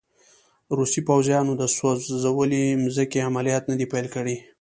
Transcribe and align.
روسي 0.77 1.01
پوځیانو 1.07 1.53
د 1.57 1.63
سوځولې 1.75 2.63
مځکې 2.83 3.25
عملیات 3.29 3.63
نه 3.71 3.75
دي 3.79 3.85
پیل 3.93 4.07
کړي. 4.15 4.35